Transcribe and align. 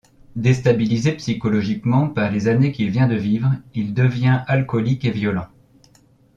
Déstabilisé 0.35 1.11
psychologiquement 1.11 2.09
par 2.09 2.31
les 2.31 2.47
années 2.47 2.71
qu'il 2.71 2.89
vient 2.89 3.07
de 3.07 3.13
vivre, 3.13 3.53
il 3.75 3.93
devient 3.93 4.41
alcoolique 4.47 5.05
et 5.05 5.11
violent. 5.11 5.45